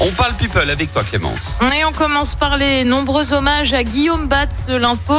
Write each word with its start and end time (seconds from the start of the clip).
On 0.00 0.10
parle 0.12 0.34
people 0.34 0.70
avec 0.70 0.92
toi 0.92 1.02
Clémence. 1.02 1.58
Et 1.76 1.84
on 1.84 1.92
commence 1.92 2.36
par 2.36 2.56
les 2.56 2.84
nombreux 2.84 3.32
hommages 3.32 3.74
à 3.74 3.82
Guillaume 3.82 4.28
Batz. 4.28 4.68
L'info 4.68 5.14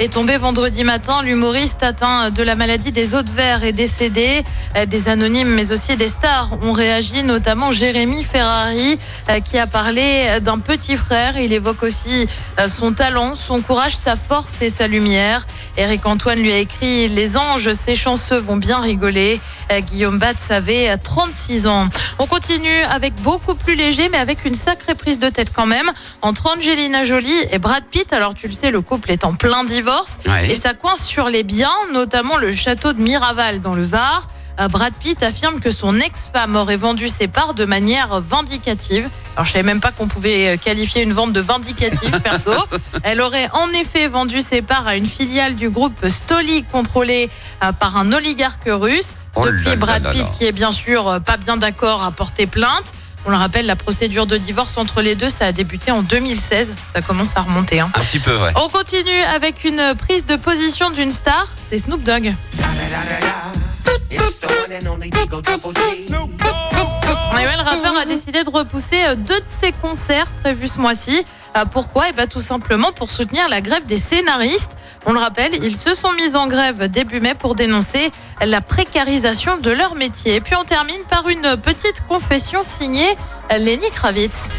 est 0.00 0.12
tombée 0.12 0.36
vendredi 0.38 0.82
matin. 0.82 1.22
L'humoriste 1.22 1.84
atteint 1.84 2.30
de 2.30 2.42
la 2.42 2.56
maladie 2.56 2.90
des 2.90 3.10
de 3.10 3.30
verre 3.30 3.62
est 3.62 3.72
décédé. 3.72 4.42
Des 4.88 5.08
anonymes, 5.08 5.54
mais 5.54 5.70
aussi 5.70 5.96
des 5.96 6.08
stars 6.08 6.50
ont 6.64 6.72
réagi, 6.72 7.22
notamment 7.22 7.70
Jérémy 7.70 8.24
Ferrari, 8.24 8.98
euh, 9.30 9.38
qui 9.38 9.56
a 9.56 9.68
parlé 9.68 10.40
d'un 10.40 10.58
petit 10.58 10.96
frère. 10.96 11.38
Il 11.38 11.52
évoque 11.52 11.84
aussi 11.84 12.26
euh, 12.58 12.66
son 12.66 12.92
talent, 12.92 13.36
son 13.36 13.60
courage, 13.60 13.96
sa 13.96 14.16
force 14.16 14.60
et 14.62 14.70
sa 14.70 14.88
lumière. 14.88 15.46
Eric 15.76 16.04
Antoine 16.06 16.40
lui 16.40 16.50
a 16.50 16.58
écrit 16.58 17.06
Les 17.06 17.36
anges, 17.36 17.72
ces 17.72 17.94
chanceux 17.94 18.38
vont 18.38 18.56
bien 18.56 18.80
rigoler. 18.80 19.40
Euh, 19.70 19.80
Guillaume 19.80 20.18
Batz 20.18 20.50
avait 20.50 20.96
36 20.96 21.68
ans. 21.68 21.88
On 22.18 22.26
continue 22.26 22.82
avec 22.90 23.14
beaucoup 23.22 23.54
plus 23.54 23.76
léger, 23.76 24.08
mais 24.08 24.18
une 24.44 24.54
sacrée 24.54 24.94
prise 24.94 25.18
de 25.18 25.28
tête 25.28 25.52
quand 25.54 25.66
même, 25.66 25.90
entre 26.22 26.46
Angelina 26.56 27.04
Jolie 27.04 27.32
et 27.50 27.58
Brad 27.58 27.84
Pitt. 27.84 28.12
Alors 28.12 28.34
tu 28.34 28.46
le 28.48 28.52
sais, 28.54 28.70
le 28.70 28.80
couple 28.80 29.10
est 29.10 29.24
en 29.24 29.34
plein 29.34 29.64
divorce 29.64 30.18
Ouais. 30.26 30.50
et 30.50 30.60
ça 30.60 30.72
coince 30.74 31.04
sur 31.04 31.28
les 31.28 31.42
biens, 31.42 31.70
notamment 31.92 32.36
le 32.36 32.52
château 32.52 32.92
de 32.92 33.00
Miraval 33.00 33.60
dans 33.60 33.74
le 33.74 33.84
Var. 33.84 34.28
Euh, 34.60 34.68
Brad 34.68 34.94
Pitt 34.94 35.22
affirme 35.24 35.58
que 35.60 35.70
son 35.72 35.98
ex-femme 35.98 36.54
aurait 36.56 36.76
vendu 36.76 37.08
ses 37.08 37.26
parts 37.26 37.54
de 37.54 37.64
manière 37.64 38.20
vindicative. 38.20 39.08
Alors 39.34 39.44
je 39.46 39.50
savais 39.52 39.64
même 39.64 39.80
pas 39.80 39.90
qu'on 39.90 40.06
pouvait 40.06 40.54
euh, 40.54 40.56
qualifier 40.56 41.02
une 41.02 41.12
vente 41.12 41.32
de 41.32 41.40
vindicative 41.40 42.20
perso. 42.20 42.52
Elle 43.02 43.20
aurait 43.20 43.48
en 43.52 43.68
effet 43.70 44.06
vendu 44.06 44.40
ses 44.40 44.62
parts 44.62 44.86
à 44.86 44.94
une 44.94 45.06
filiale 45.06 45.56
du 45.56 45.70
groupe 45.70 46.08
Stoli 46.08 46.62
contrôlée 46.70 47.28
euh, 47.64 47.72
par 47.72 47.96
un 47.96 48.12
oligarque 48.12 48.66
russe. 48.68 49.14
Oh 49.36 49.44
Depuis 49.44 49.74
Brad 49.74 50.08
Pitt 50.12 50.30
qui 50.38 50.44
est 50.44 50.52
bien 50.52 50.70
sûr 50.70 51.20
pas 51.26 51.36
bien 51.36 51.56
d'accord 51.56 52.04
a 52.04 52.12
porté 52.12 52.46
plainte. 52.46 52.92
On 53.26 53.30
le 53.30 53.36
rappelle, 53.36 53.66
la 53.66 53.76
procédure 53.76 54.26
de 54.26 54.36
divorce 54.36 54.76
entre 54.76 55.00
les 55.00 55.14
deux, 55.14 55.30
ça 55.30 55.46
a 55.46 55.52
débuté 55.52 55.90
en 55.90 56.02
2016. 56.02 56.74
Ça 56.92 57.00
commence 57.00 57.36
à 57.36 57.40
remonter. 57.42 57.80
hein. 57.80 57.90
Un 57.94 58.00
petit 58.00 58.18
peu, 58.18 58.36
ouais. 58.36 58.50
On 58.56 58.68
continue 58.68 59.22
avec 59.34 59.64
une 59.64 59.94
prise 59.98 60.26
de 60.26 60.36
position 60.36 60.90
d'une 60.90 61.10
star, 61.10 61.48
c'est 61.66 61.78
Snoop 61.78 62.02
Dogg. 62.02 62.34
Le 67.64 67.70
rappeur 67.70 67.96
a 67.96 68.04
décidé 68.04 68.42
de 68.42 68.50
repousser 68.50 69.04
euh, 69.04 69.14
deux 69.14 69.38
de 69.38 69.46
ses 69.48 69.72
concerts 69.72 70.26
prévus 70.42 70.68
ce 70.68 70.78
mois-ci. 70.78 71.24
Euh, 71.56 71.64
Pourquoi? 71.64 72.08
Et 72.08 72.12
ben 72.12 72.26
tout 72.26 72.40
simplement 72.40 72.92
pour 72.92 73.10
soutenir 73.10 73.48
la 73.48 73.60
grève 73.60 73.86
des 73.86 73.98
scénaristes. 73.98 74.76
On 75.06 75.12
le 75.12 75.18
rappelle, 75.18 75.54
ils 75.62 75.76
se 75.76 75.94
sont 75.94 76.12
mis 76.12 76.34
en 76.34 76.46
grève 76.46 76.88
début 76.88 77.20
mai 77.20 77.34
pour 77.34 77.54
dénoncer 77.54 78.10
la 78.44 78.60
précarisation 78.60 79.58
de 79.58 79.70
leur 79.70 79.94
métier. 79.94 80.34
Et 80.36 80.40
puis 80.40 80.56
on 80.56 80.64
termine 80.64 81.02
par 81.08 81.28
une 81.28 81.56
petite 81.56 82.06
confession 82.08 82.64
signée 82.64 83.16
Lenny 83.50 83.90
Kravitz. 83.94 84.50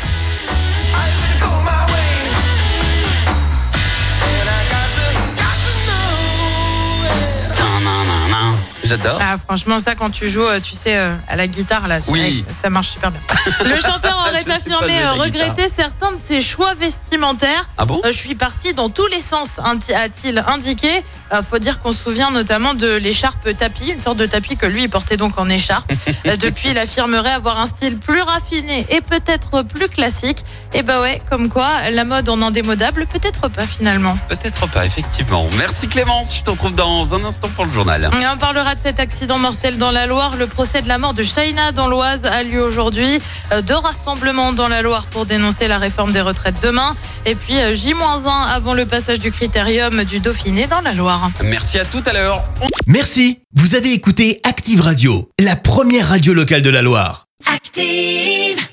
J'adore. 8.85 9.19
Ah, 9.21 9.35
franchement, 9.37 9.79
ça, 9.79 9.95
quand 9.95 10.09
tu 10.09 10.27
joues, 10.29 10.43
euh, 10.43 10.59
tu 10.59 10.73
sais, 10.75 10.95
euh, 10.97 11.15
à 11.27 11.35
la 11.35 11.47
guitare, 11.47 11.87
là, 11.87 11.99
Oui. 12.07 12.45
ça 12.53 12.69
marche 12.69 12.89
super 12.89 13.11
bien. 13.11 13.19
Le 13.65 13.79
chanteur 13.79 14.25
aurait 14.27 14.49
affirmé 14.51 15.05
regretter 15.07 15.67
certains 15.69 16.11
de 16.11 16.19
ses 16.23 16.41
choix 16.41 16.73
vestimentaires. 16.73 17.69
Ah 17.77 17.85
bon? 17.85 18.01
Euh, 18.05 18.11
je 18.11 18.17
suis 18.17 18.35
parti 18.35 18.73
dans 18.73 18.89
tous 18.89 19.07
les 19.07 19.21
sens, 19.21 19.59
a-t-il 19.59 20.43
indiqué. 20.47 21.03
Faut 21.49 21.59
dire 21.59 21.81
qu'on 21.81 21.91
se 21.91 22.01
souvient 22.03 22.31
notamment 22.31 22.73
de 22.75 22.87
l'écharpe 22.95 23.55
tapis, 23.57 23.87
une 23.89 23.99
sorte 23.99 24.17
de 24.17 24.25
tapis 24.25 24.55
que 24.57 24.65
lui 24.65 24.83
il 24.83 24.89
portait 24.89 25.17
donc 25.17 25.37
en 25.37 25.49
écharpe. 25.49 25.91
Depuis, 26.39 26.69
il 26.69 26.77
affirmerait 26.77 27.31
avoir 27.31 27.59
un 27.59 27.65
style 27.65 27.97
plus 27.97 28.21
raffiné 28.21 28.85
et 28.89 29.01
peut-être 29.01 29.63
plus 29.63 29.89
classique. 29.89 30.43
Et 30.73 30.81
bah 30.83 31.01
ouais, 31.01 31.21
comme 31.29 31.49
quoi, 31.49 31.89
la 31.91 32.03
mode 32.03 32.29
en 32.29 32.41
indémodable, 32.41 33.05
peut-être 33.07 33.47
pas 33.49 33.65
finalement. 33.67 34.17
Peut-être 34.29 34.67
pas, 34.69 34.85
effectivement. 34.85 35.49
Merci 35.57 35.87
Clémence. 35.87 36.35
Je 36.37 36.41
te 36.43 36.49
retrouve 36.51 36.75
dans 36.75 37.13
un 37.13 37.23
instant 37.25 37.49
pour 37.55 37.65
le 37.65 37.71
journal. 37.71 38.09
Et 38.21 38.27
on 38.27 38.37
parlera 38.37 38.74
de 38.75 38.79
cet 38.81 38.99
accident 38.99 39.39
mortel 39.39 39.77
dans 39.77 39.91
la 39.91 40.05
Loire. 40.05 40.35
Le 40.37 40.47
procès 40.47 40.81
de 40.81 40.87
la 40.87 40.97
mort 40.97 41.13
de 41.13 41.23
Shaina 41.23 41.71
dans 41.71 41.87
l'Oise 41.87 42.25
a 42.25 42.43
lieu 42.43 42.61
aujourd'hui. 42.61 43.19
Euh, 43.51 43.61
Deux 43.61 43.75
rassemblements 43.75 44.53
dans 44.53 44.67
la 44.67 44.81
Loire 44.81 45.07
pour 45.07 45.25
dénoncer 45.25 45.67
la 45.67 45.77
réforme 45.79 46.11
des 46.11 46.21
retraites 46.21 46.61
demain. 46.61 46.95
Et 47.25 47.35
puis 47.35 47.57
euh, 47.57 47.73
J-1 47.73 48.27
avant 48.47 48.73
le 48.73 48.85
passage 48.85 49.19
du 49.19 49.31
critérium 49.31 50.03
du 50.03 50.19
Dauphiné 50.19 50.67
dans 50.67 50.81
la 50.81 50.93
Loire. 50.93 51.29
Merci 51.43 51.79
à 51.79 51.85
tout 51.85 52.03
à 52.05 52.13
l'heure. 52.13 52.43
Merci, 52.87 53.39
vous 53.55 53.75
avez 53.75 53.93
écouté 53.93 54.39
Active 54.43 54.81
Radio, 54.81 55.29
la 55.39 55.55
première 55.55 56.09
radio 56.09 56.33
locale 56.33 56.61
de 56.61 56.69
la 56.69 56.81
Loire. 56.81 57.25
Active. 57.53 58.65